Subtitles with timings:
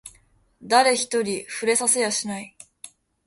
[0.63, 2.57] 誰一人触れさせやしない